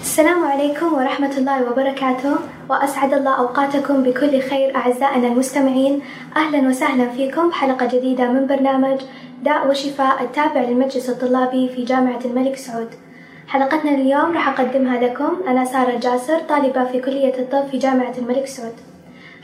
[0.00, 2.34] السلام عليكم ورحمة الله وبركاته
[2.70, 6.02] وأسعد الله أوقاتكم بكل خير أعزائنا المستمعين.
[6.36, 7.52] أهلا وسهلا فيكم.
[7.52, 9.00] حلقة جديدة من برنامج
[9.42, 13.03] داء وشفاء التابع للمجلس الطلابي في جامعة الملك سعود.
[13.48, 18.46] حلقتنا اليوم راح أقدمها لكم أنا سارة جاسر طالبة في كلية الطب في جامعة الملك
[18.46, 18.74] سعود.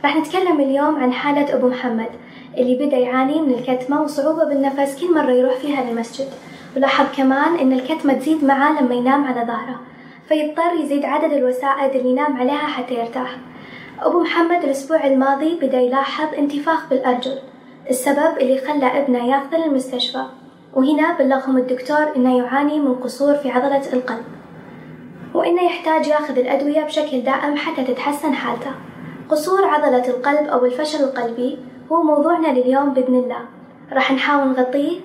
[0.05, 2.09] راح نتكلم اليوم عن حالة أبو محمد
[2.59, 6.29] اللي بدأ يعاني من الكتمة وصعوبة بالنفس كل مرة يروح فيها للمسجد.
[6.77, 9.81] ولاحظ كمان إن الكتمة تزيد معاه لما ينام على ظهره
[10.29, 13.37] فيضطر يزيد عدد الوسائد اللي ينام عليها حتى يرتاح.
[14.01, 17.39] أبو محمد الأسبوع الماضي بدأ يلاحظ انتفاخ بالأرجل
[17.91, 20.25] السبب اللي خلى ابنه ياخذه للمستشفى.
[20.75, 24.25] وهنا بلغهم الدكتور إنه يعاني من قصور في عضلة القلب.
[25.35, 28.71] وإنه يحتاج يأخذ الأدوية بشكل دائم حتى تتحسن حالته.
[29.29, 31.59] قصور عضلة القلب أو الفشل القلبي
[31.93, 33.41] هو موضوعنا لليوم بإذن الله.
[33.93, 35.01] راح نحاول نغطيه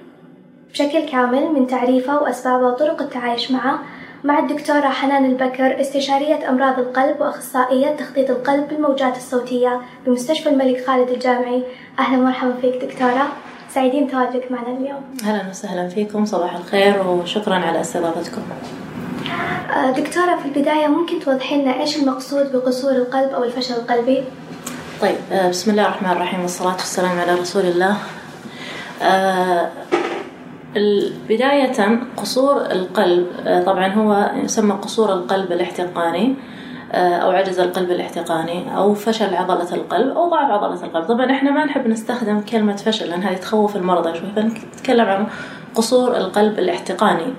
[0.72, 3.79] بشكل كامل من تعريفه وأسبابه وطرق التعايش معه.
[4.23, 11.09] مع الدكتورة حنان البكر استشارية أمراض القلب وأخصائية تخطيط القلب بالموجات الصوتية بمستشفى الملك خالد
[11.09, 11.63] الجامعي.
[12.00, 13.27] أهلا ومرحبا فيك دكتورة.
[13.76, 15.02] سعيدين تواجدك معنا اليوم.
[15.23, 18.42] أهلا وسهلا فيكم صباح الخير وشكرا على استضافتكم.
[19.76, 24.23] آه، دكتورة في البداية ممكن توضحي لنا إيش المقصود بقصور القلب أو الفشل القلبي؟
[25.02, 27.98] طيب آه، بسم الله الرحمن الرحيم والصلاة والسلام على رسول الله.
[29.02, 29.70] آه،
[31.30, 33.28] بداية قصور القلب
[33.66, 36.36] طبعا هو يسمى قصور القلب الاحتقاني.
[36.91, 41.05] أو عجز القلب الاحتقاني أو فشل عضلة القلب أو ضعف عضلة القلب.
[41.05, 44.31] طبعا إحنا ما نحب نستخدم كلمة فشل لأن هذه تخوف المرضى شوي.
[44.36, 45.28] فنتكلم عن
[45.75, 47.33] قصور القلب الاحتقاني.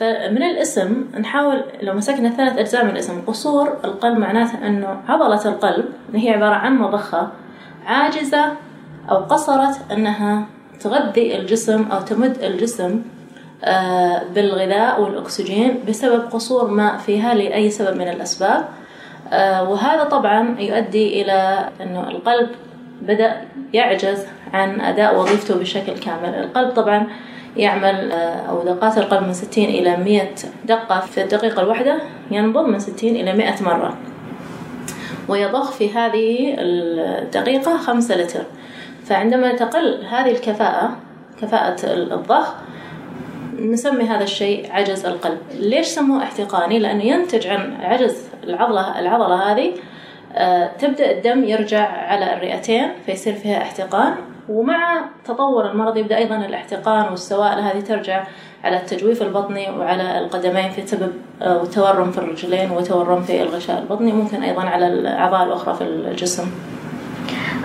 [0.00, 5.84] فمن الاسم نحاول لو مسكنا ثلاث أجزاء من الاسم قصور القلب معناته أنه عضلة القلب
[6.08, 7.28] اللي هي عبارة عن مضخة
[7.86, 8.52] عاجزة
[9.10, 10.46] أو قصرت أنها
[10.80, 13.17] تغذي الجسم أو تمد الجسم آه،
[14.34, 18.64] بالغذاء والأكسجين بسبب قصور ماء فيها لأي سبب من الأسباب.
[19.32, 22.48] آه، وهذا طبعا يؤدي إلى أنه القلب
[23.02, 23.40] بدأ
[23.72, 26.34] يعجز عن أداء وظيفته بشكل كامل.
[26.34, 27.06] القلب طبعا
[27.56, 30.22] يعمل آه، أو دقات القلب من 60 إلى 100
[30.64, 31.98] دقة في الدقيقة الواحدة
[32.30, 33.96] ينبض من 60 إلى 100 مرة.
[35.28, 38.42] ويضخ في هذه الدقيقة 5 لتر.
[39.04, 40.96] فعندما تقل هذه الكفاءة
[41.42, 42.54] كفاءة الضخ
[43.58, 45.38] نسمي هذا الشيء عجز القلب.
[45.54, 49.72] ليش سموه احتقاني؟ لأنه ينتج عن عجز العضلة العضلة هذه
[50.34, 54.14] آه، تبدأ الدم يرجع على الرئتين فيصير فيها احتقان
[54.48, 58.26] ومع تطور المرض يبدأ أيضا الاحتقان والسوائل هذه ترجع
[58.64, 64.12] على التجويف البطني وعلى القدمين في سبب آه، وتورم في الرجلين وتورم في الغشاء البطني
[64.12, 66.50] ممكن أيضا على الأعضاء الأخرى في الجسم.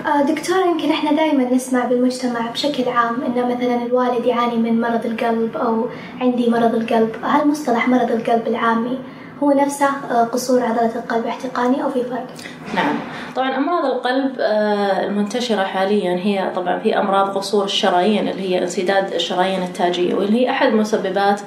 [0.04, 5.56] دكتورة يمكن إحنا دائما نسمع بالمجتمع بشكل عام إن مثلا الوالد يعاني من مرض القلب
[5.56, 5.88] أو
[6.20, 8.98] عندي مرض القلب، هل مصطلح مرض القلب العامي
[9.42, 12.26] هو نفسه آه، قصور عضلة القلب احتقاني أو في فرق؟
[12.74, 12.96] نعم،
[13.36, 16.16] طبعا أمراض القلب آه، المنتشرة حاليا.
[16.16, 21.40] هي طبعا في أمراض قصور الشرايين اللي هي انسداد الشرايين التاجية واللي هي أحد مسببات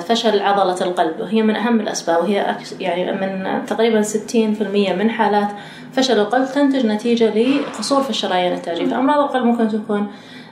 [0.00, 1.20] فشل عضلة القلب.
[1.20, 2.22] وهي من أهم الأسباب.
[2.22, 5.48] وهي يعني من تقريبا 60% من حالات
[5.92, 10.10] فشل القلب تنتج نتيجة لقصور في الشرايين التاجية فأمراض القلب ممكن تكون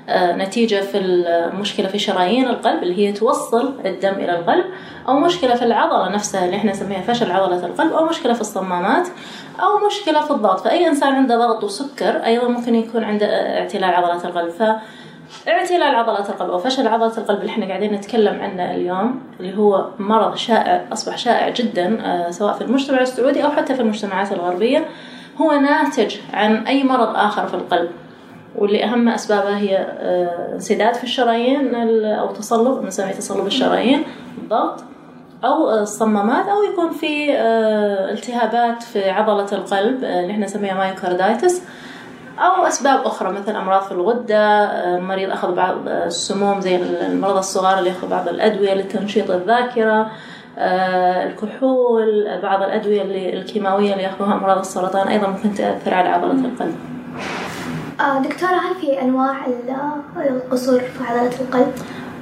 [0.09, 4.65] آه، نتيجة في المشكلة في شرايين القلب اللي هي توصل الدم إلى القلب
[5.09, 9.09] أو مشكلة في العضلة نفسها اللي إحنا نسميها فشل عضلة القلب أو مشكلة في الصمامات
[9.61, 10.61] أو مشكلة في الضغط.
[10.61, 13.27] فأي إنسان عنده ضغط وسكر أيضا ممكن يكون عنده
[13.59, 14.51] اعتلال عضلة القلب.
[14.51, 14.63] ف
[15.49, 19.89] اعتلال عضلة القلب أو فشل عضلة القلب اللي إحنا قاعدين نتكلم عنه اليوم اللي هو
[19.99, 24.85] مرض شائع أصبح شائع جدا آه، سواء في المجتمع السعودي أو حتى في المجتمعات الغربية.
[25.41, 27.91] هو ناتج عن أي مرض آخر في القلب
[28.57, 34.05] واللي أهم أسبابها هي آه، انسداد في الشرايين أو تصلب نسميه تصلب الشرايين
[34.39, 34.85] الضغط
[35.45, 41.63] أو الصمامات أو يكون في آه، التهابات في عضلة القلب اللي إحنا نسميها مايوكاردايتس
[42.39, 44.65] أو أسباب أخرى مثل أمراض في الغدة
[44.97, 50.11] المريض أخذ بعض السموم زي المرضى الصغار اللي يأخذ بعض الأدوية لتنشيط الذاكرة
[50.59, 56.45] آه، الكحول بعض الأدوية اللي الكيماوية اللي يأخذوها أمراض السرطان أيضا ممكن تأثر على عضلة
[56.45, 56.77] القلب
[58.01, 59.47] آه، دكتورة هل في أنواع
[60.17, 61.73] القصور في عضلة القلب؟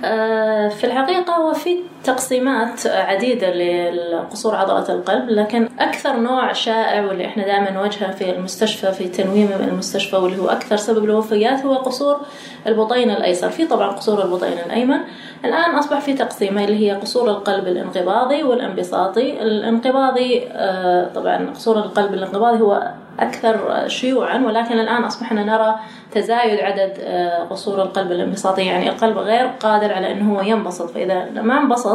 [0.04, 3.50] آه، في الحقيقة هو في تقسيمات عديدة
[3.90, 9.48] لقصور عضلة القلب لكن أكثر نوع شائع واللي إحنا دائما نواجهه في المستشفى في تنويم
[9.60, 12.20] المستشفى واللي هو أكثر سبب الوفيات هو قصور
[12.66, 13.50] البطين الأيسر.
[13.50, 14.98] في طبعا قصور البطين الأيمن.
[15.44, 19.42] الآن أصبح في تقسيمة اللي هي قصور القلب الانقباضي والانبساطي.
[19.42, 22.88] الانقباضي آه، طبعا قصور القلب الانقباضي هو
[23.20, 25.74] أكثر شيوعا ولكن الآن أصبحنا نرى
[26.12, 28.62] تزايد عدد آه، قصور القلب الانبساطي.
[28.66, 31.93] يعني القلب غير قادر على أنه هو ينبسط فإذا ما انبسط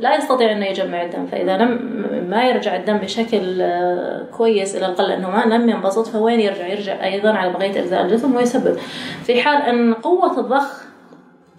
[0.00, 1.26] لا يستطيع أنه يجمع الدم.
[1.26, 1.78] فإذا لم
[2.30, 7.04] ما يرجع الدم بشكل آه، كويس إلى القلب لأنه ما لم ينبسط فوين يرجع؟ يرجع
[7.04, 8.78] أيضا على بقية أجزاء الجسم ويسبب.
[9.24, 10.82] في حال أن قوة الضخ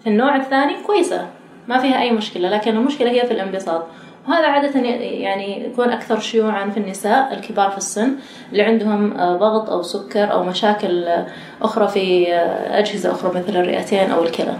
[0.00, 1.26] في النوع الثاني كويسة
[1.68, 3.86] ما فيها أي مشكلة لكن المشكلة هي في الانبساط.
[4.28, 8.12] وهذا عادة يعني يكون أكثر شيوعا في النساء الكبار في السن
[8.52, 11.26] اللي عندهم آه، ضغط أو سكر أو مشاكل آه،
[11.62, 12.34] أخرى في
[12.70, 14.54] أجهزة أخرى مثل الرئتين أو الكلى.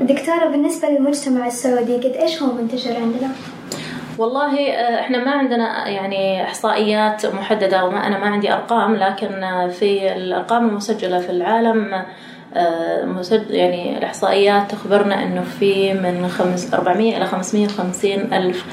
[0.00, 3.30] دكتورة بالنسبة للمجتمع السعودي قد إيش هو منتشر عندنا؟
[4.18, 9.30] والله إحنا ما عندنا يعني إحصائيات محددة وما أنا ما عندي أرقام لكن
[9.70, 12.04] في الأرقام المسجلة في العالم
[13.50, 18.64] يعني الإحصائيات تخبرنا أنه في من خمس 400 إلى 550 ألف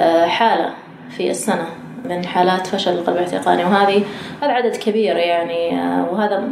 [0.00, 0.70] آه، حالة
[1.10, 1.66] في السنة
[2.04, 4.04] من حالات فشل القلب الاحتقاني وهذه
[4.42, 6.48] هذا عدد كبير يعني آه، وهذا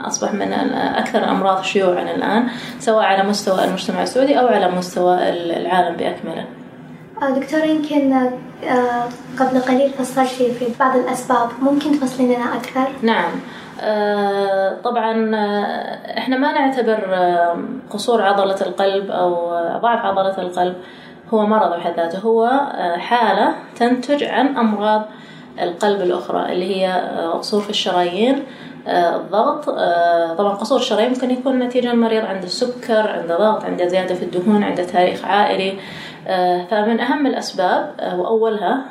[0.00, 2.48] أصبح من أكثر الأمراض شيوعا الآن
[2.78, 6.44] سواء على مستوى المجتمع السعودي أو على مستوى العالم بأكمله.
[7.22, 8.30] آه، دكتورة يمكن
[9.38, 13.30] قبل قليل فصلتي في بعض الأسباب ممكن تفصلين لنا أكثر؟ نعم.
[13.80, 17.58] آه، طبعا آه، إحنا ما نعتبر آه،
[17.90, 19.50] قصور عضلة القلب أو
[19.80, 20.76] ضعف عضلة القلب
[21.34, 22.18] هو مرض بحد ذاته.
[22.18, 22.50] هو
[22.98, 25.02] حالة تنتج عن أمراض
[25.62, 26.92] القلب الأخرى اللي هي
[27.32, 28.42] قصور في الشرايين
[28.88, 29.64] الضغط
[30.38, 34.62] طبعا قصور الشرايين ممكن يكون نتيجة المريض عنده سكر عنده ضغط عنده زيادة في الدهون
[34.62, 35.78] عنده تاريخ عائلي.
[36.70, 38.84] فمن أهم الأسباب وأولها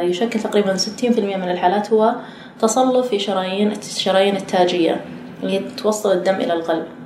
[0.00, 2.14] يشكل تقريبا 60% من الحالات هو
[2.60, 5.00] تصلب في شرايين الشرايين التاجية
[5.42, 6.84] اللي توصل الدم إلى القلب.
[6.84, 6.99] آه،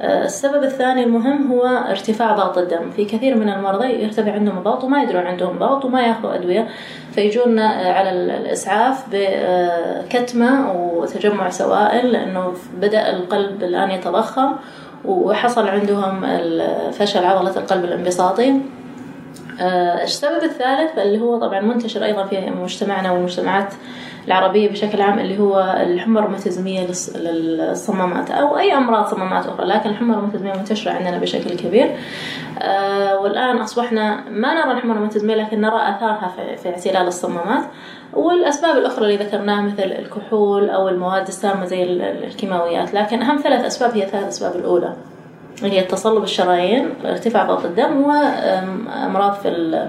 [0.00, 2.90] السبب الثاني المهم هو ارتفاع ضغط الدم.
[2.90, 6.68] في كثير من المرضى يرتفع عندهم الضغط وما يدرون عندهم ضغط وما ياخذوا أدوية
[7.14, 14.52] فيجون آه، على الإسعاف بكتمة وتجمع سوائل لأنه بدأ القلب الآن يتضخم
[15.04, 16.26] وحصل عندهم
[16.90, 18.50] فشل عضلة القلب الانبساطي.
[18.50, 18.81] آه،
[20.02, 23.74] السبب الثالث اللي هو طبعا منتشر أيضا في مجتمعنا والمجتمعات
[24.26, 26.86] العربية بشكل عام اللي هو الحمى الروماتيزمية
[27.16, 31.96] للصمامات أو أي أمراض صمامات أخرى لكن الحمى الروماتيزمية منتشرة عندنا بشكل كبير.
[32.62, 36.32] آه والآن أصبحنا ما نرى الحمى الروماتيزمية لكن نرى آثارها
[36.62, 37.64] في اعتلال الصمامات.
[38.12, 43.96] والأسباب الأخرى اللي ذكرناها مثل الكحول أو المواد السامة زي الكيماويات لكن أهم ثلاث أسباب
[43.96, 44.92] هي ثلاث أسباب الأولى.
[45.62, 49.88] هي تصلب الشرايين ارتفاع ضغط الدم وأمراض في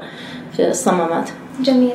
[0.51, 1.29] في الصمامات
[1.59, 1.93] جميل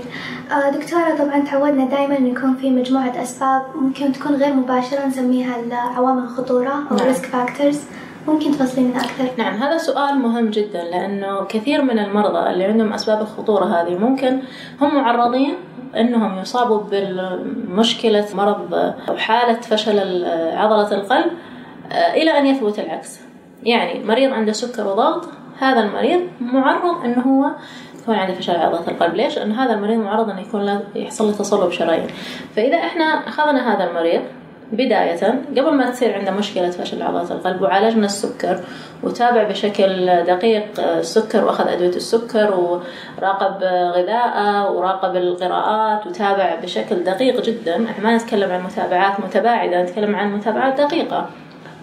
[0.51, 5.57] آه، دكتورة طبعا تعودنا دائما أن يكون في مجموعة أسباب ممكن تكون غير مباشرة نسميها
[5.73, 7.15] عوامل الخطورة أو نعم.
[7.15, 7.77] risk factors
[8.29, 13.21] ممكن تفصلين أكثر؟ نعم هذا سؤال مهم جدا لأنه كثير من المرضى اللي عندهم أسباب
[13.21, 14.41] الخطورة هذه ممكن
[14.81, 15.55] هم معرضين
[15.97, 18.75] أنهم يصابوا بمشكلة مرض
[19.09, 20.25] أو حالة فشل
[20.55, 21.33] عضلة القلب
[21.93, 23.28] آه، إلى أن يثبت العكس
[23.63, 25.29] يعني مريض عنده سكر وضغط
[25.59, 27.51] هذا المريض معرض أنه هو
[28.03, 29.15] يكون عنده فشل عضلات القلب.
[29.15, 32.07] ليش؟ لأن هذا المريض معرض أن يكون يحصل له تصلب شرايين.
[32.57, 34.23] فإذا إحنا أخذنا هذا المريض
[34.73, 38.61] بداية قبل ما تصير عنده مشكلة فشل عضلات القلب وعالجنا السكر
[39.03, 47.85] وتابع بشكل دقيق السكر وأخذ أدوية السكر وراقب غذاءه وراقب القراءات وتابع بشكل دقيق جدا.
[47.85, 51.29] إحنا ما نتكلم عن متابعات متباعدة نتكلم عن متابعات دقيقة.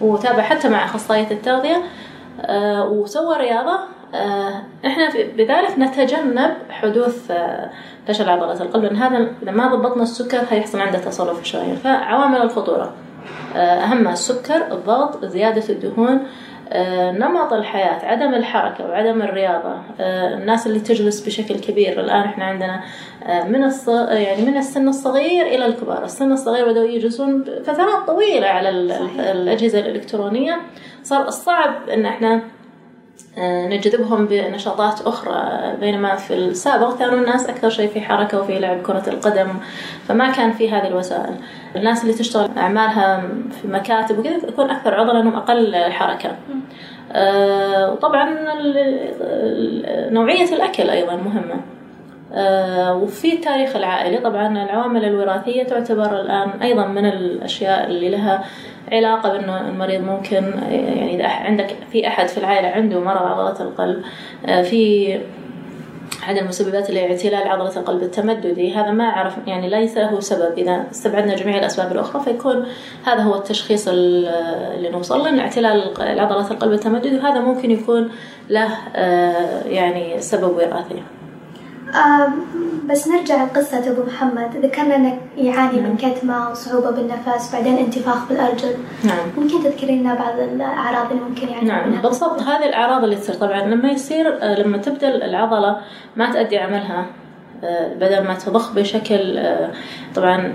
[0.00, 1.82] وتابع حتى مع أخصائية التغذية
[2.40, 3.78] آه، وسوى رياضة
[4.14, 7.70] آه، إحنا بذلك نتجنب حدوث آه،
[8.08, 12.42] فشل عضلات القلب لأن هذا إذا ما ضبطنا السكر هيحصل عنده تصلب في الشرايين فعوامل
[12.42, 12.92] الخطورة
[13.56, 16.20] اهمها السكر الضغط زيادة الدهون
[17.18, 22.00] نمط الحياة عدم الحركة وعدم الرياضة الناس اللي تجلس بشكل كبير.
[22.00, 22.80] الآن إحنا عندنا
[23.48, 23.88] من الص...
[23.88, 26.04] يعني من السن الصغير إلى الكبار.
[26.04, 28.70] السن الصغير بدأوا يجلسون فترات طويلة على
[29.32, 30.60] الأجهزة الإلكترونية.
[31.02, 32.40] صار الصعب إن إحنا آه،
[33.38, 35.72] نجذبهم بنشاطات أخرى.
[35.80, 39.48] بينما في السابق كانوا الناس أكثر شيء في حركة وفي لعب كرة القدم
[40.08, 41.34] فما كان في هذه الوسائل.
[41.76, 46.36] الناس اللي تشتغل أعمالها في مكاتب وكذا يكون أكثر عضلة لأنهم أقل حركة.
[47.12, 48.36] آه، وطبعا
[50.10, 51.60] نوعية الأكل أيضا مهمة.
[52.32, 58.44] آه، وفي التاريخ العائلي طبعا العوامل الوراثية تعتبر الآن أيضا من الأشياء اللي لها
[58.92, 64.02] علاقة بأنه المريض ممكن يعني إذا عندك في أحد في العائلة عنده مرض عضلة القلب
[64.64, 65.18] في
[66.22, 70.86] أحد المسببات اللي اعتلال عضلة القلب التمددي هذا ما أعرف يعني ليس له سبب إذا
[70.90, 72.66] استبعدنا جميع الأسباب الأخرى فيكون
[73.04, 78.10] هذا هو التشخيص اللي نوصل له اعتلال عضلة القلب التمددي وهذا ممكن يكون
[78.50, 78.70] له
[79.68, 81.02] يعني سبب وراثي.
[82.86, 84.56] بس نرجع لقصة أبو محمد.
[84.56, 86.12] ذكرنا أنك يعاني من نعم.
[86.12, 88.74] كتمة وصعوبة بالنفس بعدين انتفاخ بالأرجل.
[89.04, 89.26] نعم.
[89.36, 92.42] ممكن تذكرين لنا بعض الأعراض اللي ممكن يعاني نعم منها؟ بالضبط.
[92.42, 93.34] هذه الأعراض اللي تصير.
[93.34, 95.80] طبعا لما يصير آه، لما تبدأ العضلة
[96.16, 97.06] ما تأدي عملها
[97.64, 99.70] آه، بدل ما تضخ بشكل آه،
[100.14, 100.52] طبعا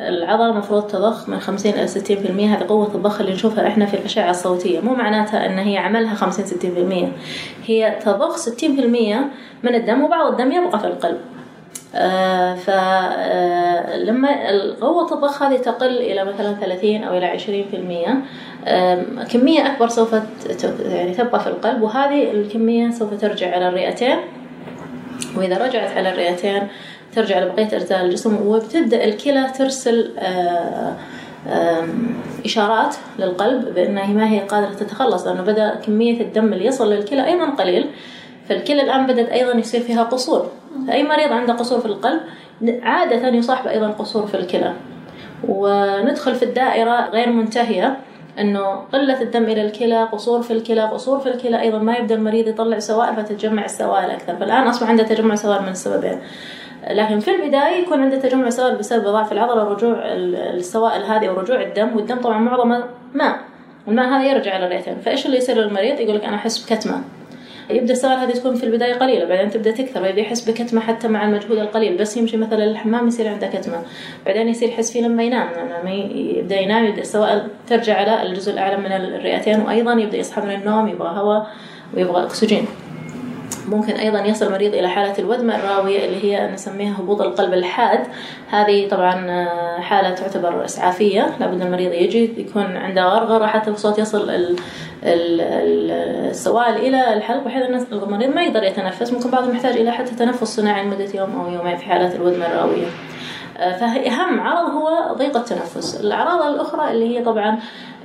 [0.00, 1.90] العضلة المفروض تضخ من 50 إلى 60%
[2.40, 4.80] هذه قوة الضخ اللي نشوفها إحنا في الأشعة الصوتية.
[4.80, 6.44] مو معناتها أن هي عملها 50
[7.64, 8.46] 60% هي تضخ 60%
[9.62, 11.18] من الدم وبعض الدم يبقى في القلب.
[11.94, 19.66] آه فلما آه قوة الضخ هذه تقل إلى مثلا 30 أو إلى 20% آه كمية
[19.66, 20.14] أكبر سوف
[20.84, 21.82] يعني تبقى في القلب.
[21.82, 24.16] وهذه الكمية سوف ترجع على الرئتين.
[25.36, 26.62] وإذا رجعت على الرئتين
[27.14, 30.96] ترجع لبقية أجزاء الجسم وبتبدأ الكلى ترسل آه،
[32.44, 37.50] إشارات للقلب بأنها ما هي قادرة تتخلص لأنه بدأ كمية الدم اللي يصل للكلى أيضا
[37.50, 37.90] قليل
[38.48, 40.48] فالكلى الآن بدأت أيضا يصير فيها قصور.
[40.88, 42.20] فأي مريض عنده قصور في القلب
[42.82, 44.72] عادة يصاحب أيضا قصور في الكلى.
[45.48, 47.96] وندخل في الدائرة غير منتهية
[48.38, 52.48] أنه قلة الدم إلى الكلى قصور في الكلى قصور في الكلى أيضا ما يبدأ المريض
[52.48, 54.36] يطلع سوائل فتتجمع السوائل أكثر.
[54.36, 56.18] فالآن أصبح عنده تجمع سوائل من السببين.
[56.90, 61.96] لكن في البداية يكون عنده تجمع سوائل بسبب ضعف العضلة ورجوع السوائل هذه ورجوع الدم
[61.96, 63.38] والدم طبعا معظمه ماء
[63.88, 64.96] الماء هذا يرجع على الرئتين.
[65.04, 67.00] فإيش اللي يصير للمريض؟ يقول لك أنا أحس بكتمة.
[67.70, 71.24] يبدأ السوائل هذه تكون في البداية قليلة بعدين تبدأ تكثر يبدا يحس بكتمة حتى مع
[71.24, 73.82] المجهود القليل بس يمشي مثلا للحمام يصير عنده كتمة.
[74.26, 75.48] بعدين يصير يحس فيه لما ينام
[75.80, 80.54] لما يبدأ ينام يبدأ السوائل ترجع على الجزء الأعلى من الرئتين وأيضا يبدأ يصحى من
[80.54, 81.46] النوم يبغى هواء
[81.96, 82.66] ويبغى أكسجين.
[83.68, 88.00] ممكن أيضا يصل المريض إلى حالة الودمة الراوية اللي هي نسميها هبوط القلب الحاد.
[88.50, 91.30] هذه طبعا آه، حالة تعتبر إسعافية.
[91.40, 94.56] لابد المريض يجي يكون عنده غرغرة حتى الصوت يصل
[95.04, 99.12] السوائل إلى الحلق بحيث أن المريض ما يقدر يتنفس.
[99.12, 102.86] ممكن بعضهم يحتاج إلى حتى تنفس صناعي لمدة يوم أو يومين في حالات الودمة الراوية.
[103.58, 106.00] فأهم عرض هو ضيق التنفس.
[106.00, 107.58] الأعراض الأخرى اللي هي طبعا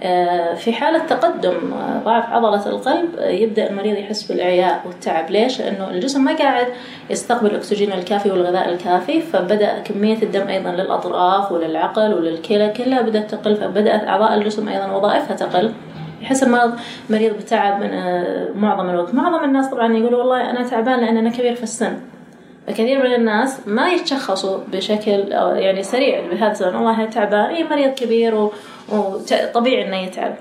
[0.04, 5.30] آه، في حالة تقدم آه، ضعف عضلة القلب يبدأ المريض يحس بالإعياء والتعب.
[5.30, 6.68] ليش؟ لأنه الجسم ما قاعد
[7.10, 13.56] يستقبل الأكسجين الكافي والغذاء الكافي فبدأ كمية الدم أيضا للأطراف وللعقل وللكلى كلها بدأت تقل
[13.56, 15.74] فبدأت أعضاء الجسم أيضا وظائفها تقل.
[16.22, 16.74] يحس المرض
[17.10, 17.92] مريض بتعب من
[18.62, 19.14] معظم الوقت.
[19.14, 22.00] معظم الناس طبعا يقولوا والله أنا تعبان لأن أنا كبير في السن.
[22.68, 28.50] كثير من الناس ما يتشخصوا بشكل يعني سريع بهذا السبب والله تعبان اي مريض كبير
[28.90, 30.36] وطبيعي إنه يتعب.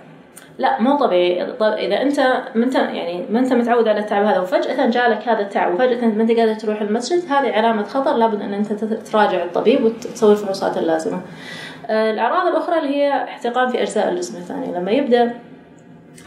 [0.59, 1.43] لا مو طبيعي.
[1.63, 2.21] إذا أنت
[2.55, 6.23] ما انت يعني ما أنت متعود على التعب هذا وفجأة جالك هذا التعب وفجأة ما
[6.23, 8.17] أنت قادر تروح المسجد هذه علامة خطر.
[8.17, 11.21] لابد إن أنت تراجع الطبيب وتسوي الفحوصات اللازمة.
[11.87, 15.35] آه، الأعراض الأخرى اللي هي احتقان في أجزاء الجسم الثاني لما يبدأ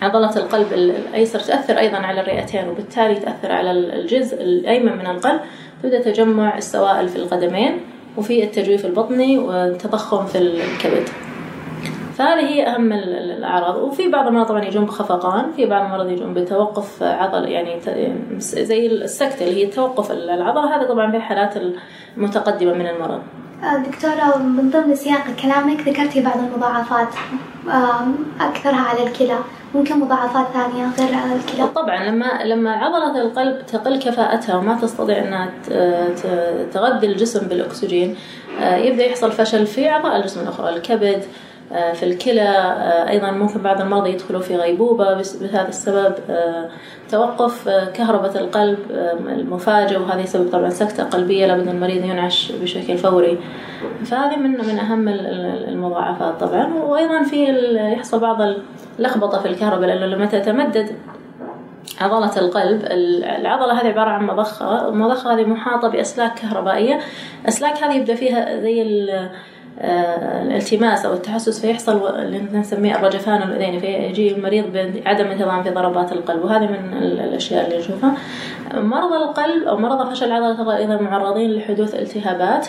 [0.02, 5.42] عضلة القلب الأيسر تأثر أيضا على الرئتين وبالتالي تأثر على الجزء الأيمن من القلب.
[5.84, 7.80] تبدأ تجمع السوائل في القدمين
[8.18, 11.10] وفي التجويف البطني والتضخم في الكبد.
[12.18, 13.76] فهذه هي أهم الأعراض.
[13.76, 17.80] وفي بعض المرضى طبعا يجون بخفقان في بعض المرضى يجون بتوقف عضل يعني
[18.40, 20.76] زي السكتة اللي هي توقف العضلة.
[20.76, 21.54] هذا طبعا في الحالات
[22.18, 23.22] المتقدمة من المرض.
[23.62, 27.08] دكتورة من ضمن سياق كلامك ذكرتي بعض المضاعفات
[28.42, 29.38] أكثرها على الكلى.
[29.76, 35.18] ممكن مضاعفات ثانية غير على الكلى؟ طبعا لما لما عضلة القلب تقل كفاءتها وما تستطيع
[35.18, 35.50] أنها
[36.74, 38.16] تغذي الجسم بالأكسجين
[38.62, 43.62] آه، يبدأ يحصل فشل في أعضاء الجسم الأخرى الكبد آه، في الكلى آه، أيضا ممكن
[43.62, 46.70] بعض المرضى يدخلوا في غيبوبة بهذا السبب آه،
[47.10, 48.78] توقف كهربة القلب
[49.28, 53.38] المفاجئ وهذا يسبب طبعا سكتة قلبية لابد المريض ينعش بشكل فوري.
[54.06, 55.10] فهذه من من أهم
[55.68, 56.74] المضاعفات طبعا.
[56.74, 57.46] وأيضا في
[57.94, 58.38] يحصل بعض
[59.00, 60.96] اللخبطة في الكهرباء لأنه لما تتمدد
[62.02, 62.82] عضلة القلب
[63.40, 67.00] العضلة هذه عبارة عن مضخة المضخة هذه محاطة بأسلاك كهربائية.
[67.48, 69.30] أسلاك هذه يبدأ فيها زي آه،
[69.80, 76.46] الالتماس أو التحسس فيحصل اللي نسميه الرجفان الاذيني فيجي المريض بعدم انتظام في ضربات القلب
[76.46, 78.14] وهذه من الأشياء اللي نشوفها.
[78.74, 82.68] مرضى القلب أو مرضى فشل عضله القلب أيضا معرضين لحدوث التهابات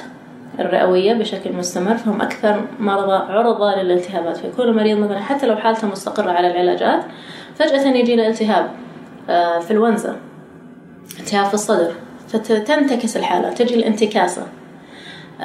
[0.59, 4.37] الرئوية بشكل مستمر فهم أكثر مرضى عرضة للالتهابات.
[4.37, 7.02] فيكون المريض مثلا حتى لو حالته مستقرة على العلاجات
[7.54, 8.71] فجأة يجي له التهاب
[9.30, 10.16] آه، في الونزة
[11.21, 11.92] التهاب في الصدر
[12.28, 14.47] فتنتكس الحالة تجي الانتكاسة.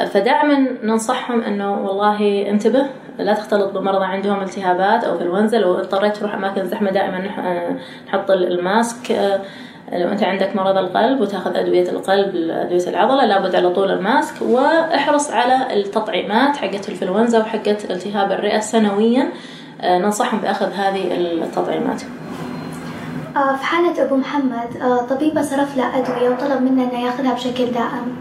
[0.06, 2.86] فدائما ننصحهم إنه والله انتبه
[3.20, 7.20] لا تختلط بمرضى عندهم التهابات أو انفلونزا لو اضطريت تروح أماكن زحمة دائما
[8.08, 9.12] نحط الماسك
[9.94, 15.32] لو أنت عندك مرض القلب وتأخذ أدوية القلب أدوية العضلة لابد على طول الماسك واحرص
[15.32, 19.30] على التطعيمات حقت الإنفلونزا وحقت التهاب الرئة سنويا.
[19.82, 22.01] آه، ننصحهم بأخذ هذه التطعيمات.
[23.36, 27.66] آه، في حالة أبو محمد آه، طبيبه صرف له أدوية وطلب منه إنه يأخذها بشكل
[27.66, 28.18] دائم.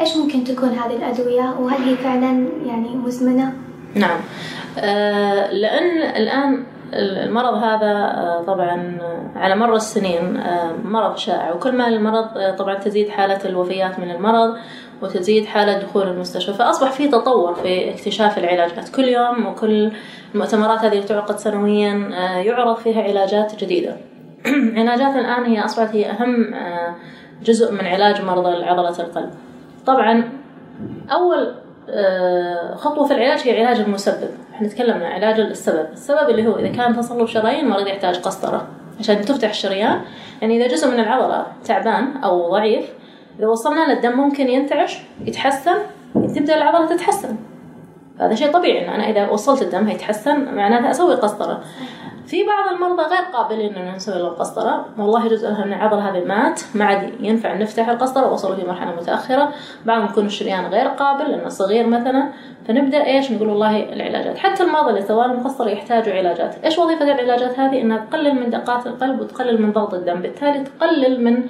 [0.00, 3.52] إيش ممكن تكون هذه الأدوية؟ وهل هي فعلا يعني مزمنة؟
[3.94, 4.20] نعم.
[5.52, 8.98] لأن الآن المرض هذا طبعا
[9.36, 10.40] على مر السنين
[10.84, 11.54] مرض شائع.
[11.54, 14.56] وكل ما المرض طبعا تزيد حالة الوفيات من المرض
[15.02, 18.88] وتزيد حالة دخول المستشفى فأصبح في تطور في اكتشاف العلاجات.
[18.88, 19.92] كل يوم وكل
[20.34, 23.96] المؤتمرات هذه تعقد سنويا آه، يعرض فيها علاجات جديدة.
[24.80, 26.94] علاجات الآن هي أصبحت هي أهم آه،
[27.42, 29.30] جزء من علاج مرضى عضلة القلب.
[29.90, 30.32] طبعا
[31.12, 31.54] أول
[31.88, 34.30] آه، خطوة في العلاج هي علاج المسبب.
[34.54, 35.86] إحنا تكلمنا علاج السبب.
[35.92, 38.66] السبب اللي هو إذا كان تصلب شرايين المريض يحتاج قسطرة
[39.00, 40.00] عشان تفتح الشريان.
[40.42, 42.84] يعني إذا جزء من العضلة تعبان أو ضعيف
[43.38, 45.76] إذا وصلنا له الدم ممكن ينتعش يتحسن
[46.14, 47.36] تبدأ العضلة تتحسن.
[48.20, 51.60] هذا شيء طبيعي إنه أنا إذا وصلت الدم هيتحسن معناتها أسوي قسطرة.
[52.26, 54.86] في بعض المرضى غير قابلين إنه نسوي له قسطرة.
[54.98, 59.52] والله جزء من العضلة هذه مات ما عاد ينفع نفتح القسطرة وصلوا في مرحلة متأخرة.
[59.84, 62.28] بعضهم يكون الشريان غير قابل لأنه صغير مثلا.
[62.68, 64.38] فنبدأ إيش؟ نقول والله العلاجات.
[64.38, 66.64] حتى المرضى اللي سووا قسطرة يحتاجوا علاجات.
[66.64, 70.22] إيش وظيفة العلاجات هذه؟ إنها تقلل من دقات القلب وتقلل من ضغط الدم.
[70.22, 71.44] بالتالي تقلل من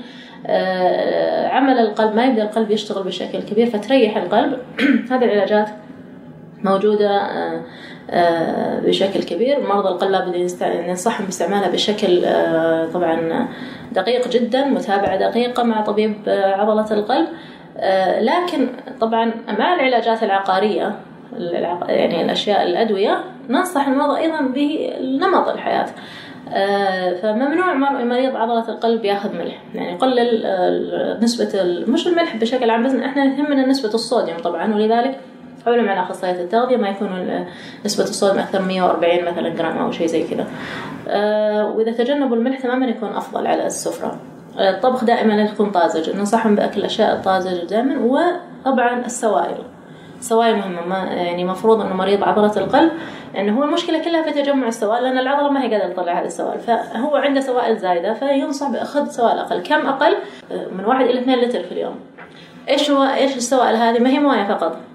[0.46, 2.14] آه، عمل القلب.
[2.14, 4.58] ما يبدأ القلب يشتغل بشكل كبير فتريح القلب.
[5.10, 5.70] هذه العلاجات
[6.64, 7.60] موجودة آه،
[8.10, 9.60] آه، بشكل كبير.
[9.60, 12.22] مرضى القلب ننصحهم باستعمالها بشكل
[12.94, 13.48] طبعا
[13.92, 17.28] دقيق جدا متابعة دقيقة مع طبيب عضلة القلب.
[18.20, 18.68] لكن
[19.00, 20.94] طبعا مع العلاجات العقارية
[21.88, 25.86] يعني الأشياء الأدوية ننصح المرضى أيضا بنمط الحياة.
[26.52, 27.74] آه، فممنوع
[28.04, 29.62] مريض عضلة القلب ياخذ ملح.
[29.74, 35.20] يعني يقلل آه، نسبة مش الملح بشكل عام بس إحنا يهمنا نسبة الصوديوم طبعا ولذلك
[35.66, 37.44] حولهم على اخصائيات التغذية ما يكون
[37.84, 40.46] نسبة الصوديوم أكثر من 140 مثلا جرام أو شيء زي كذا.
[41.08, 44.16] آه، وإذا تجنبوا الملح تماما يكون أفضل على السفرة.
[44.58, 46.16] الطبخ دائما تكون طازج.
[46.16, 49.56] ننصحهم بأكل الأشياء الطازجة دائما وطبعا السوائل.
[50.20, 52.92] سوائل مهمة ما يعني مفروض إنه مريض عضلة القلب
[53.34, 56.60] لأنه هو المشكلة كلها في تجمع السوائل لأن العضلة ما هي قادرة تطلع هذه السوائل.
[56.60, 59.62] فهو عنده سوائل زايدة فينصح بأخذ سوائل أقل.
[59.62, 60.14] كم أقل؟
[60.72, 61.94] من واحد إلى اثنين لتر في اليوم.
[62.68, 64.89] إيش هو إيش السوائل هذه؟ ما هي موية فقط.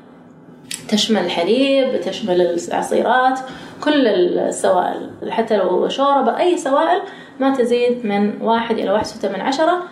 [0.89, 3.39] تشمل الحليب تشمل العصيرات
[3.83, 5.09] كل السوائل.
[5.29, 7.01] حتى لو شوربة أي سوائل
[7.39, 9.83] ما تزيد من واحد إلى واحد ستة من عشرة.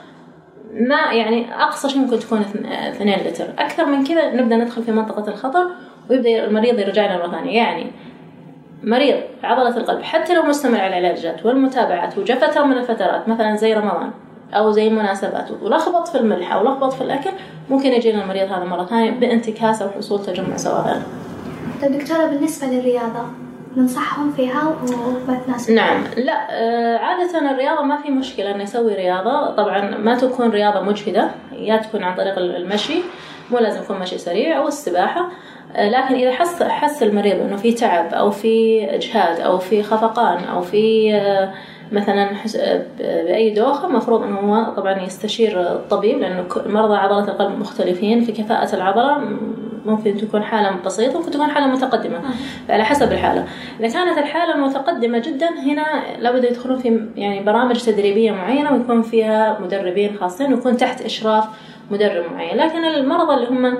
[0.73, 2.39] ما يعني أقصى شيء ممكن تكون
[2.71, 3.45] اثنين لتر.
[3.59, 5.67] أكثر من كذا نبدأ ندخل في منطقة الخطر
[6.09, 7.57] ويبدأ المريض يرجع لنا مرة ثانية.
[7.57, 7.91] يعني
[8.83, 10.01] مريض عضلة القلب.
[10.01, 14.11] حتى لو مستمر على العلاجات والمتابعات وجفتها من الفترات مثلا زي رمضان.
[14.53, 17.29] أو زي المناسبات ولخبط في الملح أو لخبط في الأكل
[17.69, 21.01] ممكن يجينا المريض هذا مرة ثانية بانتكاسة وحصول تجمع سوائل.
[21.81, 23.25] طيب دكتورة بالنسبة للرياضة
[23.77, 26.03] ننصحهم فيها وما تناسب نعم.
[26.17, 29.55] لا آه، عادة الرياضة ما في مشكلة إنه يسوي رياضة.
[29.55, 32.99] طبعا ما تكون رياضة مجهدة يا تكون عن طريق المشي
[33.51, 35.29] مو لازم يكون مشي سريع أو السباحة.
[35.75, 40.43] آه، لكن إذا حس حس المريض إنه في تعب أو في إجهاد أو في خفقان
[40.43, 41.53] أو في آه،
[41.91, 42.29] مثلا
[42.99, 48.75] بأي دوخة المفروض إنه هو طبعا يستشير الطبيب لأنه مرضى عضلة القلب مختلفين في كفاءة
[48.75, 49.17] العضلة
[49.85, 52.73] ممكن تكون حالة بسيطة ممكن تكون حالة متقدمة آه.
[52.73, 53.45] على حسب الحالة.
[53.79, 55.85] إذا كانت الحالة متقدمة جدا هنا
[56.19, 61.45] لابد يدخلون في يعني برامج تدريبية معينة ويكون فيها مدربين خاصين ويكون تحت إشراف
[61.91, 62.57] مدرب معين.
[62.57, 63.77] لكن المرضى اللي هم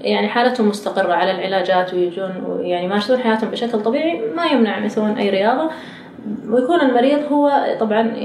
[0.00, 5.30] يعني حالتهم مستقرة على العلاجات ويجون يعني ماشيين حياتهم بشكل طبيعي ما يمنع يسوون أي
[5.30, 5.70] رياضة.
[6.48, 8.16] ويكون المريض هو طبعا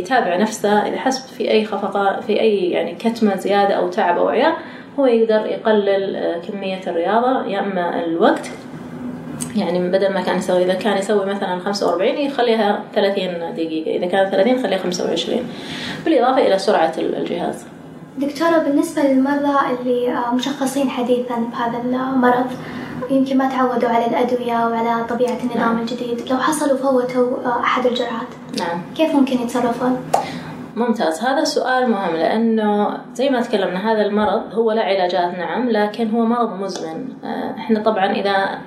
[0.00, 0.88] يتابع نفسه.
[0.88, 4.56] إذا حس في أي خفقان في أي يعني كتمة زيادة أو تعب أو عياء
[4.98, 7.46] هو يقدر يقلل آه، كمية الرياضة.
[7.46, 8.50] يا إما الوقت
[9.56, 13.96] يعني بدل ما كان يسوي إذا كان يسوي مثلا 45 يخليها 30 دقيقة.
[13.96, 15.42] إذا كان 30 يخليها 25
[16.04, 17.64] بالإضافة إلى سرعة الجهاز.
[18.18, 22.46] دكتورة بالنسبة للمرضى اللي آه، مشخصين حديثا بهذا المرض
[23.10, 25.78] يمكن ما تعودوا على الأدوية وعلى طبيعة النظام نعم.
[25.78, 26.28] الجديد.
[26.30, 28.28] لو حصلوا فوتوا آه، أحد الجرعات.
[28.58, 28.82] نعم.
[28.96, 29.98] كيف ممكن يتصرفون؟
[30.76, 31.20] ممتاز.
[31.20, 36.24] هذا سؤال مهم لأنه زي ما تكلمنا هذا المرض هو له علاجات نعم لكن هو
[36.24, 37.08] مرض مزمن.
[37.24, 38.58] آه، إحنا طبعا إذا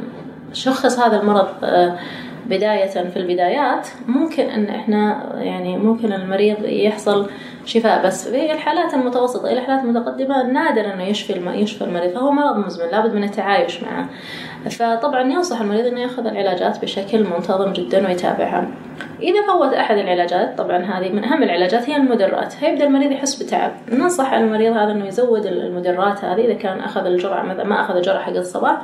[0.54, 1.98] شخص هذا المرض آه،
[2.46, 7.30] بداية في البدايات ممكن أن إحنا يعني ممكن المريض يحصل
[7.66, 11.34] شفاء بس في الحالات المتوسطة إلى الحالات المتقدمة نادر أنه يشفي.
[11.54, 14.10] يشفى المريض فهو مرض مزمن لابد من التعايش معه.
[14.70, 18.68] فطبعا ينصح المريض أنه يأخذ العلاجات بشكل منتظم جدا ويتابعها.
[19.22, 22.54] إذا فوت أحد العلاجات طبعا هذه من أهم العلاجات هي المدرات.
[22.62, 23.72] هيبدأ المريض يحس بتعب.
[23.92, 28.20] ننصح المريض هذا أنه يزود المدرات هذه إذا كان أخذ الجرعة مثلا ما أخذ الجرعة
[28.20, 28.82] حق الصباح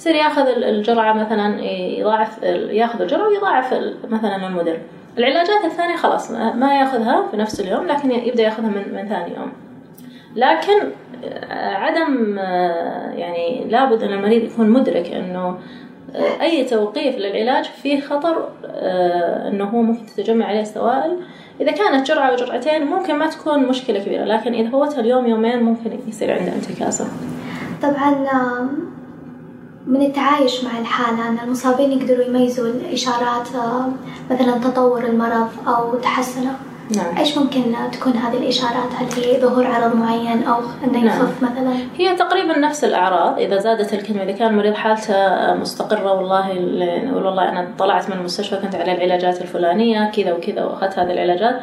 [0.00, 1.60] يصير ياخذ الجرعة مثلا
[1.98, 3.74] يضاعف ياخذ الجرعة ويضاعف
[4.08, 4.78] مثلا المدر
[5.18, 9.52] العلاجات الثانية خلاص ما ياخذها في نفس اليوم لكن يبدأ ياخذها من, من ثاني يوم.
[10.36, 10.90] لكن
[11.52, 12.38] عدم
[13.18, 15.58] يعني لابد أن المريض يكون مدرك أنه
[16.40, 18.48] أي توقيف للعلاج فيه خطر
[19.48, 21.16] أنه هو ممكن تتجمع عليه سوائل.
[21.60, 25.62] إذا كانت جرعة أو جرعتين ممكن ما تكون مشكلة كبيرة لكن إذا فوتها اليوم يومين
[25.62, 27.06] ممكن يصير عنده انتكاسة.
[27.82, 28.26] طبعا
[29.86, 33.48] من التعايش مع الحالة أن المصابين يقدروا يميزوا الإشارات
[34.30, 36.56] مثلا تطور المرض أو تحسنه
[36.96, 37.18] نعم.
[37.18, 37.62] إيش ممكن
[37.92, 41.52] تكون هذه الإشارات؟ هل هي ظهور عرض معين أو إنه يخف نعم.
[41.52, 45.14] مثلا؟ هي تقريبا نفس الأعراض إذا زادت الكلمة إذا كان المريض حالته
[45.54, 50.98] مستقرة والله يقول والله أنا طلعت من المستشفى كنت على العلاجات الفلانية كذا وكذا وأخذت
[50.98, 51.60] هذه العلاجات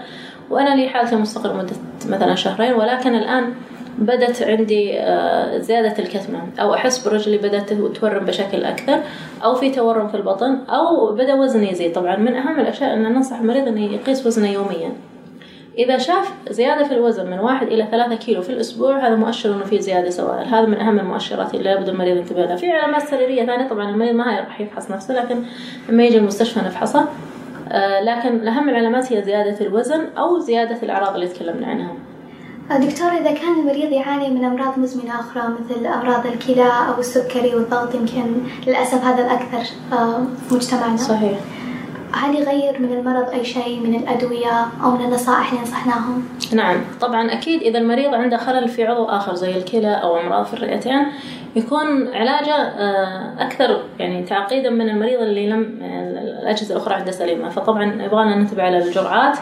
[0.49, 1.75] وأنا لي حالتي مستقر مدة
[2.09, 3.53] مثلا شهرين ولكن الآن
[3.97, 6.41] بدت عندي آه، زيادة الكتمة.
[6.59, 8.99] أو أحس برجلي بدأت تورم بشكل أكثر
[9.43, 11.93] أو في تورم في البطن أو بدأ وزني يزيد.
[11.93, 14.91] طبعا من أهم الأشياء أن ننصح المريض أنه يقيس وزنه يوميا.
[15.77, 19.63] إذا شاف زيادة في الوزن من واحد إلى ثلاثة كيلو في الأسبوع هذا مؤشر إنه
[19.63, 22.55] في زيادة سوائل هذا من أهم المؤشرات اللي لابد المريض ينتبه لها.
[22.55, 25.43] في علامات سريرية ثانية طبعا المريض ما راح يفحص نفسه لكن
[25.89, 27.05] لما يجي المستشفى نفحصه.
[27.71, 31.91] آه لكن أهم العلامات هي زيادة الوزن أو زيادة الأعراض اللي تكلمنا عنها.
[32.71, 37.95] دكتور إذا كان المريض يعاني من أمراض مزمنة أخرى مثل أمراض الكلى أو السكري والضغط
[37.95, 38.33] يمكن
[38.67, 40.97] للأسف هذا الأكثر آه، في مجتمعنا.
[40.97, 41.39] صحيح.
[42.13, 46.81] هل يغير من المرض أي شيء من الأدوية أو من النصائح اللي نصحناهم؟ نعم.
[47.01, 51.05] طبعا أكيد إذا المريض عنده خلل في عضو آخر زي الكلى أو أمراض في الرئتين
[51.55, 57.49] يكون علاجه آه، أكثر يعني تعقيدا من المريض اللي لم آه، الأجهزة الأخرى عنده سليمة.
[57.49, 59.37] فطبعا يبغانا ننتبه على الجرعات.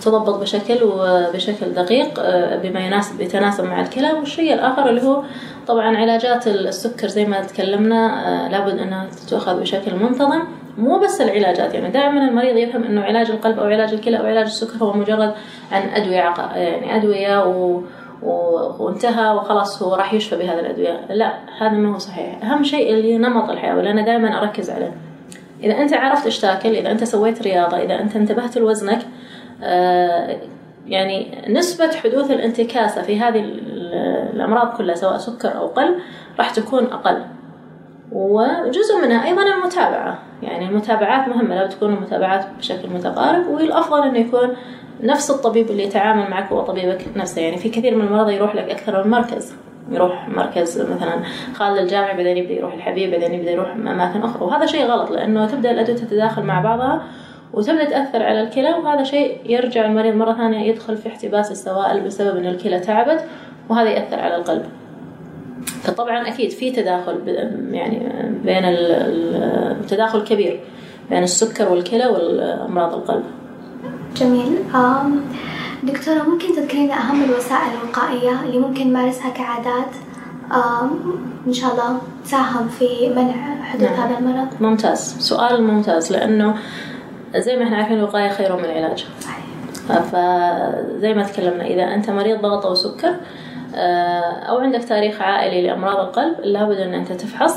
[0.00, 5.22] تضبط بشكل وبشكل دقيق آه، بما يناسب يتناسب مع الكلى والشيء الآخر اللي هو
[5.66, 10.42] طبعا علاجات السكر زي ما تكلمنا لابد أنها تتأخذ بشكل منتظم.
[10.78, 14.46] مو بس العلاجات يعني دائما المريض يفهم إنه علاج القلب أو علاج الكلى أو علاج
[14.46, 15.34] السكر هو مجرد
[15.72, 17.82] عن أدوية يعني أدوية و...
[18.78, 21.00] وانتهى وخلاص هو راح يشفى بهذه الأدوية.
[21.10, 22.44] لا هذا ما هو صحيح.
[22.44, 24.92] أهم شيء اللي نمط الحياة واللي أنا دائما أركز عليه.
[25.62, 29.17] إذا أنت عرفت إيش تأكل إذا أنت سويت رياضة إذا أنت انتبهت لوزنك آه
[30.86, 33.40] يعني نسبة حدوث الانتكاسة في هذه
[34.32, 35.94] الأمراض كلها سواء سكر أو قلب
[36.38, 37.24] راح تكون أقل.
[38.12, 40.18] وجزء منها أيضا المتابعة.
[40.42, 44.56] يعني المتابعات مهمة لو تكون المتابعات بشكل متقارب والأفضل أنه يكون
[45.02, 47.42] نفس الطبيب اللي يتعامل معك هو طبيبك نفسه.
[47.42, 49.54] يعني في كثير من المرضى يروح لك أكثر من مركز.
[49.90, 51.22] يروح مركز مثلا
[51.54, 54.44] خالد الجامعي بعدين يبدأ يروح الحبيب بعدين يبدأ يروح أماكن أخرى.
[54.44, 57.02] وهذا شيء غلط لأنه تبدأ الأدوية تتداخل مع بعضها
[57.52, 62.36] وتبدا تاثر على الكلى وهذا شيء يرجع المريض مرة ثانية يدخل في احتباس السوائل بسبب
[62.36, 63.24] إن الكلى تعبت
[63.68, 64.64] وهذا يأثر على القلب.
[65.82, 67.28] فطبعا أكيد في تداخل
[67.70, 67.98] يعني
[68.44, 70.60] بين التداخل كبير
[71.10, 73.24] بين السكر والكلى والأمراض القلب.
[74.16, 74.58] جميل.
[75.82, 79.90] دكتورة ممكن تذكرين أهم الوسائل الوقائية اللي ممكن نمارسها كعادات؟
[81.46, 84.00] إن شاء الله تساهم في منع حدوث نعم.
[84.00, 84.48] هذا المرض.
[84.60, 85.16] ممتاز.
[85.18, 86.54] سؤال ممتاز لأنه
[87.36, 89.06] زي ما إحنا عارفين الوقاية خير من العلاج.
[89.20, 89.44] صحيح.
[89.88, 93.14] فزي ما تكلمنا إذا أنت مريض ضغط أو سكر
[93.74, 97.56] آه، أو عندك تاريخ عائلي لأمراض القلب لابد أن أنت تفحص.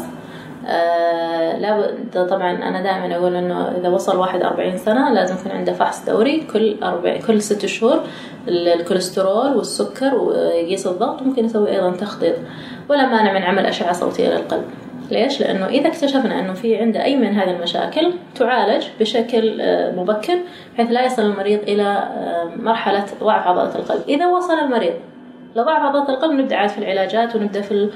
[0.67, 5.73] آه لابد طبعا أنا دائما أقول إنه إذا وصل واحد أربعين سنة لازم يكون عنده
[5.73, 7.99] فحص دوري كل أربع كل ست شهور
[8.47, 12.35] الكوليسترول والسكر ويقيس الضغط ممكن يسوي أيضا تخطيط
[12.89, 14.63] ولا مانع من عمل أشعة صوتية للقلب.
[15.11, 20.37] ليش؟ لأنه إذا اكتشفنا أنه في عنده أي من هذه المشاكل تعالج بشكل آه، مبكر
[20.73, 24.01] بحيث لا يصل المريض إلى آه، مرحلة ضعف عضلة القلب.
[24.09, 24.93] إذا وصل المريض
[25.55, 27.89] لضعف عضلة القلب نبدأ عاد في العلاجات ونبدأ في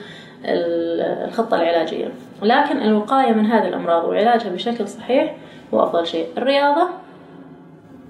[0.45, 2.08] الخطة العلاجية.
[2.41, 5.36] لكن الوقاية من هذه الأمراض وعلاجها بشكل صحيح
[5.73, 6.28] هو أفضل شيء.
[6.38, 6.89] الرياضة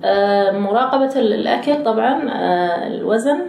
[0.06, 2.22] آه، مراقبة الأكل طبعا
[2.88, 3.40] الوزن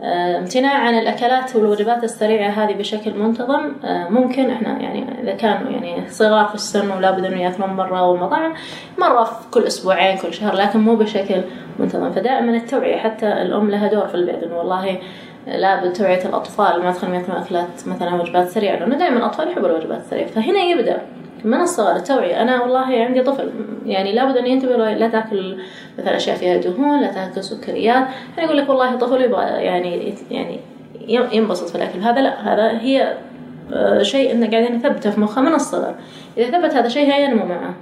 [0.00, 3.72] امتناع عن الأكلات والوجبات السريعة هذه بشكل منتظم.
[3.84, 8.08] آه، ممكن إحنا يعني إذا كانوا يعني صغار في السن ولا بد إنه ياكلون مرة
[8.08, 8.54] والمطاعم
[8.98, 11.40] مرة في كل أسبوعين كل شهر لكن مو بشكل
[11.78, 12.12] منتظم.
[12.12, 14.98] فدائما التوعية حتى الأم لها دور في البيت إنه والله
[15.46, 20.00] لابد توعية الأطفال ما تخليهم ياكلون أكلات مثلا وجبات سريعة لأنه دائما الأطفال يحبوا الوجبات
[20.00, 20.26] السريعة.
[20.26, 21.02] فهنا يبدأ
[21.44, 23.50] من الصغر التوعية أنا والله عندي طفل
[23.86, 25.58] يعني لابد أن ينتبه لا تأكل
[25.98, 28.06] مثلا أشياء فيها دهون لا تأكل سكريات.
[28.36, 30.60] يعني يقول لك والله طفل يبغى يعني يعني
[31.32, 32.00] ينبسط في الأكل.
[32.00, 33.14] هذا لا هذا هي
[33.72, 35.94] آه، شيء إنه قاعدين نثبته في مخه من الصغر.
[36.38, 37.74] إذا ثبت هذا الشيء هينمو معه.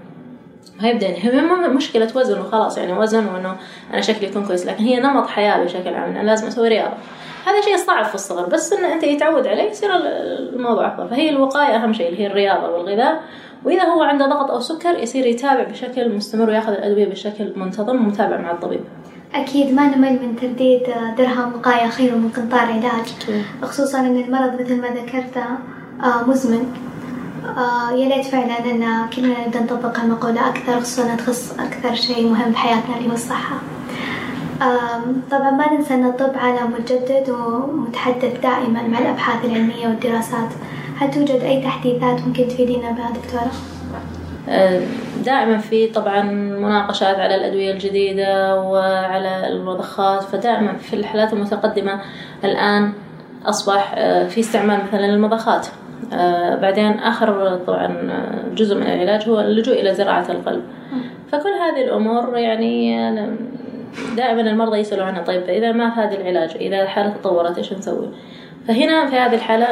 [0.80, 3.56] هيبدا هي مشكلة وزن وخلاص يعني وزن وإنه
[3.92, 6.16] أنا شكلي يكون كويس لكن هي نمط حياة بشكل عام.
[6.16, 6.94] أنا لازم أسوي رياضة.
[7.46, 11.08] هذا شيء صعب في الصغر بس إن أنت يتعود عليه يصير الموضوع أفضل.
[11.08, 13.22] فهي الوقاية أهم شيء اللي هي الرياضة والغذاء.
[13.64, 18.40] وإذا هو عنده ضغط أو سكر يصير يتابع بشكل مستمر ويأخذ الأدوية بشكل منتظم ومتابع
[18.40, 18.80] مع الطبيب.
[19.34, 20.82] أكيد ما نمل من ترديد
[21.18, 26.72] درهم وقاية خير من قنطار علاج خصوصا أن المرض مثل ما ذكرت آه، مزمن.
[27.58, 32.52] آه يا ليت فعلا أن كلنا نبدأ نطبق هالمقولة أكثر خصوصا تخص أكثر شيء مهم
[32.52, 33.56] في حياتنا اللي هو الصحة.
[35.30, 40.48] طبعا ما ننسى أن الطب عالم متجدد ومتحدث دائما مع الأبحاث العلمية والدراسات.
[40.98, 43.50] هل توجد أي تحديثات ممكن تفيدينا بها دكتورة؟
[44.48, 44.80] آه،
[45.24, 52.00] دائما في طبعا مناقشات على الأدوية الجديدة وعلى المضخات فدائما في الحالات المتقدمة
[52.44, 52.92] الآن
[53.46, 55.66] أصبح آه، في استعمال مثلا للمضخات.
[56.12, 57.96] آه، بعدين آخر طبعا
[58.54, 60.62] جزء من العلاج هو اللجوء إلى زراعة القلب.
[61.32, 62.96] فكل هذه الأمور يعني
[64.16, 68.08] دائما المرضى يسألوا عنها طيب إذا ما هذا العلاج إذا الحالة تطورت إيش نسوي؟
[68.68, 69.66] فهنا في هذه الحالة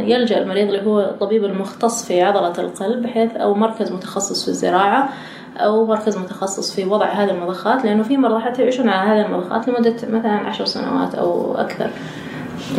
[0.00, 5.08] يلجأ المريض اللي هو الطبيب المختص في عضلة القلب بحيث أو مركز متخصص في الزراعة
[5.56, 9.68] أو مركز متخصص في وضع هذه المضخات لأنه في مرضى حتى يعيشون على هذه المضخات
[9.68, 11.90] لمدة مثلا عشر سنوات أو أكثر.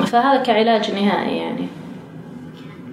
[0.05, 1.67] فهذا كعلاج نهائي يعني.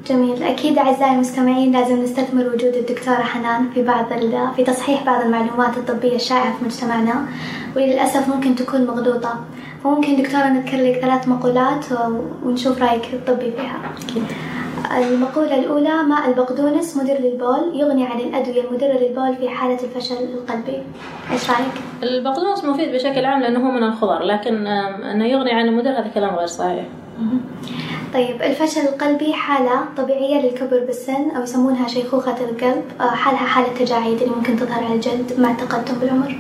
[0.07, 0.43] جميل.
[0.43, 4.05] أكيد أعزائي المستمعين لازم نستثمر وجود الدكتورة حنان في بعض
[4.57, 7.27] في تصحيح بعض المعلومات الطبية الشائعة في مجتمعنا
[7.77, 9.41] وللأسف ممكن تكون مغلوطة.
[9.85, 11.87] فممكن دكتورة نذكر لك ثلاث مقولات
[12.45, 13.81] ونشوف رأيك الطبي فيها.
[14.99, 20.83] المقولة الأولى ماء البقدونس مدر للبول يغني عن الأدوية المدرة للبول في حالة الفشل القلبي.
[21.33, 25.91] إيش رأيك؟ البقدونس مفيد بشكل عام لأنه هو من الخضر لكن أنه يغني عن المدر
[25.91, 26.85] هذا كلام غير صحيح.
[28.15, 32.85] طيب الفشل القلبي حالة طبيعية للكبر بالسن أو يسمونها شيخوخة القلب.
[33.01, 36.39] آه، حالها حالة تجاعيد اللي ممكن تظهر على الجلد مع التقدم بالعمر.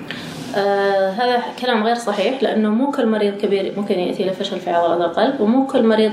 [0.56, 4.70] آه هذا كلام غير صحيح لأنه مو كل مريض كبير ممكن يأتي له فشل في
[4.70, 6.12] عضلة القلب ومو كل مريض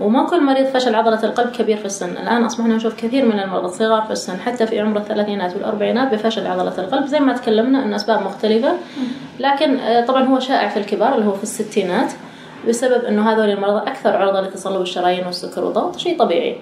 [0.00, 2.10] وما كل مريض فشل عضلة القلب كبير في السن.
[2.10, 6.46] الآن أصبحنا نشوف كثير من المرضى الصغار في السن حتى في عمر الثلاثينات والأربعينات بفشل
[6.46, 8.72] عضلة القلب زي ما تكلمنا أن أسباب مختلفة.
[9.40, 12.12] لكن آه، طبعا هو شائع في الكبار اللي هو في الستينات.
[12.68, 16.56] بسبب أنه هذول المرضى أكثر عرضة لتصلب الشرايين والسكر والضغط شيء طبيعي.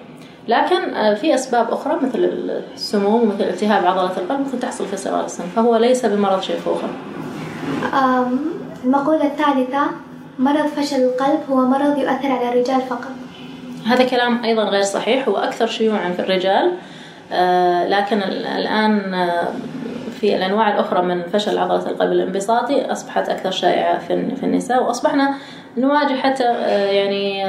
[0.47, 2.19] لكن آه، في أسباب أخرى مثل
[2.73, 6.87] السموم ومثل التهاب عضلة القلب ممكن تحصل في صغار السن فهو ليس بمرض شيخوخة
[8.83, 9.83] المقولة الثالثة
[10.39, 13.11] مرض فشل القلب هو مرض يؤثر على الرجال فقط.
[13.87, 16.71] هذا كلام أيضا غير صحيح هو أكثر شيوعا في الرجال.
[17.31, 18.17] آه، لكن
[18.57, 19.47] الآن آه،
[20.21, 25.35] في الأنواع الأخرى من فشل عضلة القلب الانبساطي أصبحت أكثر شائعة في النساء وأصبحنا
[25.77, 27.43] نواجه حتى آه، يعني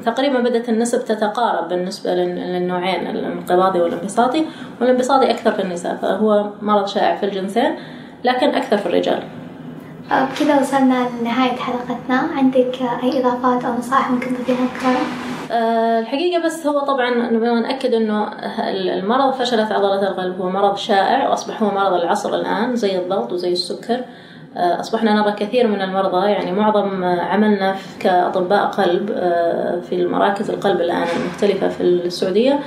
[0.00, 4.44] تقريبا بدأت النسب تتقارب بالنسبة للنوعين الانقباضي والانبساطي
[4.80, 7.76] والانبساطي أكثر في النساء فهو مرض شائع في الجنسين
[8.24, 9.22] لكن أكثر في الرجال.
[10.10, 12.16] بكذا وصلنا لنهاية حلقتنا.
[12.36, 15.00] عندك أي إضافات أو نصائح ممكن تضيفها دكتورة؟
[15.50, 17.10] أه الحقيقة بس هو طبعا
[17.60, 18.30] نأكد إنه
[18.68, 20.40] المرض فشلت عضلة القلب.
[20.40, 24.04] هو مرض شائع وأصبح هو مرض العصر الآن زي الضغط وزي السكر.
[24.56, 31.06] أصبحنا نرى كثير من المرضى يعني معظم عملنا كأطباء قلب أه في المراكز القلب الآن
[31.16, 32.60] المختلفة في السعودية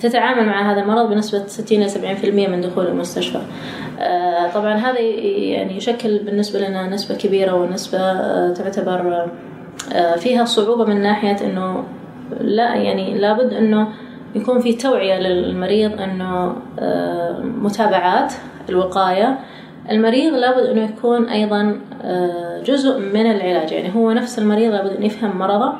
[0.00, 3.40] تتعامل مع هذا المرض بنسبة 60 إلى 70% من دخول المستشفى.
[4.00, 9.30] آه، طبعا هذا يعني يشكل بالنسبة لنا نسبة كبيرة ونسبة آه، تعتبر
[9.92, 11.84] آه، فيها صعوبة من ناحية أنه
[12.40, 13.88] لا يعني لابد أنه
[14.34, 16.56] يكون في توعية للمريض أنه
[17.42, 18.32] متابعات
[18.68, 19.38] الوقاية
[19.90, 21.80] المريض لابد أنه يكون أيضا
[22.64, 23.72] جزء من العلاج.
[23.72, 25.72] يعني هو نفس المريض لابد أن يفهم مرضه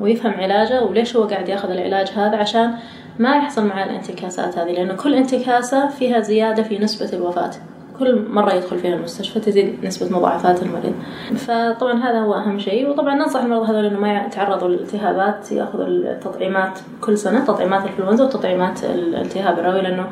[0.00, 2.74] ويفهم علاجه وليش هو قاعد ياخذ العلاج هذا عشان
[3.18, 4.72] ما يحصل مع الانتكاسات هذه.
[4.72, 7.50] لأنه كل انتكاسة فيها زيادة في نسبة الوفاة.
[7.98, 10.94] كل مرة يدخل فيها المستشفى تزيد نسبة مضاعفات المريض.
[11.36, 12.90] فطبعا هذا هو أهم شيء.
[12.90, 18.84] وطبعا ننصح المرضى هذول إنه ما يتعرضوا للالتهابات يأخذوا التطعيمات كل سنة تطعيمات الإنفلونزا وتطعيمات
[18.84, 20.06] الالتهاب الرئوي لأنه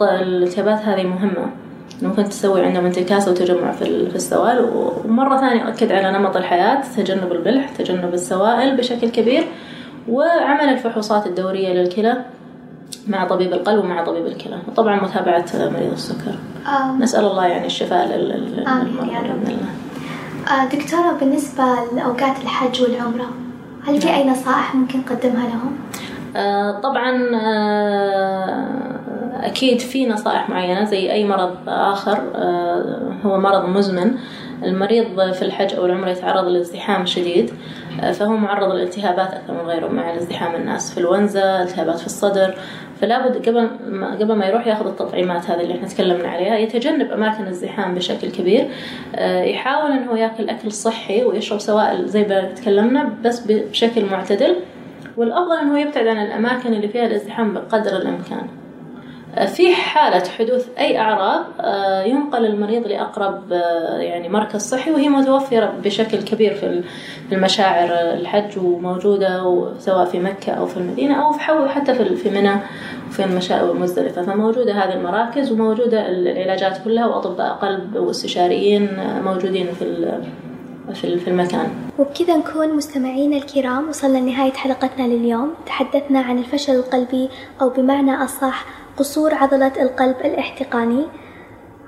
[0.00, 1.50] الالتهابات هذه مهمة.
[2.02, 4.70] ممكن تسوي عندهم انتكاسة وتجمع في السوائل
[5.04, 9.44] ومرة ثانية أكد على نمط الحياة تجنب الملح تجنب السوائل بشكل كبير
[10.08, 12.24] وعمل الفحوصات الدورية للكلى
[13.08, 16.34] مع طبيب القلب ومع طبيب الكلى وطبعا متابعة مريض السكر
[16.66, 16.92] آه.
[16.92, 19.68] نسأل الله يعني الشفاء للمرضى بإذن الله
[20.50, 21.64] آه دكتورة بالنسبة
[21.96, 23.28] لأوقات الحج والعمرة
[23.86, 24.16] هل في نعم.
[24.16, 25.76] أي نصائح ممكن نقدمها لهم؟
[26.36, 28.98] آه طبعا آه
[29.40, 32.18] أكيد في نصائح معينة زي أي مرض آخر
[33.24, 34.14] هو مرض مزمن
[34.64, 37.50] المريض في الحج أو العمرة يتعرض لازدحام شديد
[38.12, 42.54] فهو معرض للالتهابات أكثر من غيره مع ازدحام الناس في الونزة التهابات في الصدر
[43.00, 47.10] فلا بد قبل ما قبل ما يروح ياخذ التطعيمات هذه اللي إحنا تكلمنا عليها يتجنب
[47.12, 48.68] أماكن الزحام بشكل كبير
[49.44, 54.56] يحاول إنه ياكل أكل صحي ويشرب سوائل زي ما تكلمنا بس بشكل معتدل
[55.16, 58.46] والأفضل إنه يبتعد عن الأماكن اللي فيها الازدحام بقدر الإمكان.
[59.46, 65.74] في حالة حدوث أي أعراض آه، ينقل المريض لأقرب آه، يعني مركز صحي وهي متوفرة
[65.84, 66.82] بشكل كبير في
[67.32, 72.56] المشاعر الحج وموجودة سواء في مكة أو في المدينة أو في حتى في منى
[73.08, 74.22] وفي المشاعر المزدلفة.
[74.22, 79.84] فموجودة هذه المراكز وموجودة العلاجات كلها وأطباء قلب واستشاريين آه، موجودين في
[80.94, 81.70] في المكان.
[81.98, 85.54] وبكذا نكون مستمعينا الكرام وصلنا لنهاية حلقتنا لليوم.
[85.66, 87.28] تحدثنا عن الفشل القلبي
[87.60, 88.64] أو بمعنى أصح
[88.96, 91.06] قصور عضلة القلب الاحتقاني.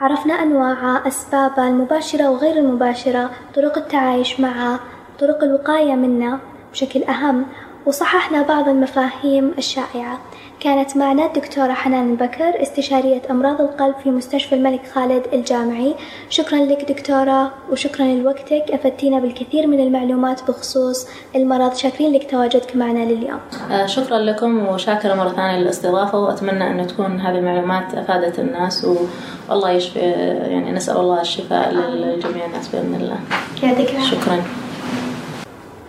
[0.01, 4.81] عرفنا أنواع أسبابها المباشرة وغير المباشرة طرق التعايش معها
[5.21, 6.39] طرق الوقاية منه
[6.73, 7.47] بشكل أهم.
[7.87, 10.19] وصححنا بعض المفاهيم الشائعة.
[10.61, 15.95] كانت معنا الدكتورة حنان البكر استشارية أمراض القلب في مستشفى الملك خالد الجامعي.
[16.31, 18.65] شكرا لك دكتورة وشكرا لوقتك.
[18.71, 21.75] أفدتينا بالكثير من المعلومات بخصوص المرض.
[21.75, 23.41] شاكرين لك تواجدك معنا لليوم.
[23.71, 28.87] آه، شكرا لكم وشاكرة مرة ثانية للاستضافة وأتمنى أن تكون هذه المعلومات أفادت الناس
[29.49, 33.19] والله يشفي يعني نسأل الله الشفاء للجميع الناس بإذن الله.
[33.63, 34.43] يعطيك شكرا.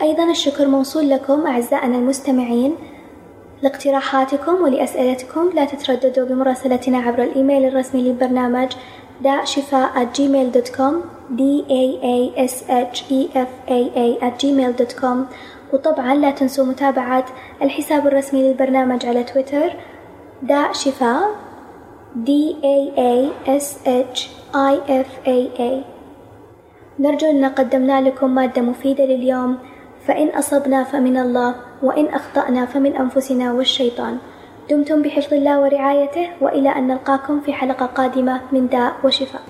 [0.01, 2.75] أيضا الشكر موصول لكم أعزائنا المستمعين
[3.61, 5.49] لاقتراحاتكم ولأسئلتكم.
[5.55, 8.71] لا تترددوا بمراسلتنا عبر الإيميل الرسمي للبرنامج
[9.21, 10.93] داء شفاء at gmail.com
[11.37, 11.41] d
[11.81, 11.83] a
[12.15, 12.17] a
[12.51, 15.17] s h e f a a at gmail.com
[15.73, 17.25] وطبعا لا تنسوا متابعة
[17.61, 19.73] الحساب الرسمي للبرنامج على تويتر
[20.41, 21.21] داء شفاء
[22.25, 22.29] d
[22.63, 23.13] a a
[23.61, 24.19] s h
[24.53, 25.71] i f a a.
[26.99, 29.57] نرجو أن قدمنا لكم مادة مفيدة لليوم.
[30.07, 34.17] فإن أصبنا فمن الله وإن أخطأنا فمن أنفسنا والشيطان.
[34.69, 39.41] دمتم بحفظ الله ورعايته وإلى أن نلقاكم في حلقة قادمة من داء وشفاء.